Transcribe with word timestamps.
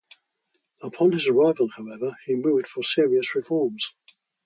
Upon 0.81 1.11
his 1.11 1.27
arrival, 1.27 1.69
however, 1.69 2.17
he 2.25 2.33
moved 2.33 2.67
for 2.67 2.81
serious 2.81 3.35
reforms. 3.35 3.95